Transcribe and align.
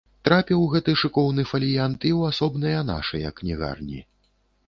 Трапіў 0.27 0.61
гэты 0.69 0.95
шыкоўны 1.01 1.43
фаліянт 1.51 2.07
і 2.09 2.13
ў 2.17 2.33
асобныя 2.33 2.79
нашыя 2.91 3.35
кнігарні. 3.41 4.01